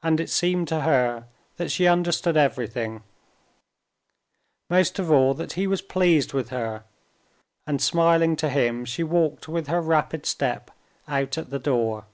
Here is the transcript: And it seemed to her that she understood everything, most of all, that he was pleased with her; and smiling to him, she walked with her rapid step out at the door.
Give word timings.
And 0.00 0.20
it 0.20 0.30
seemed 0.30 0.68
to 0.68 0.82
her 0.82 1.26
that 1.56 1.72
she 1.72 1.88
understood 1.88 2.36
everything, 2.36 3.02
most 4.70 5.00
of 5.00 5.10
all, 5.10 5.34
that 5.34 5.54
he 5.54 5.66
was 5.66 5.82
pleased 5.82 6.32
with 6.32 6.50
her; 6.50 6.84
and 7.66 7.82
smiling 7.82 8.36
to 8.36 8.48
him, 8.48 8.84
she 8.84 9.02
walked 9.02 9.48
with 9.48 9.66
her 9.66 9.80
rapid 9.80 10.24
step 10.24 10.70
out 11.08 11.36
at 11.36 11.50
the 11.50 11.58
door. 11.58 12.04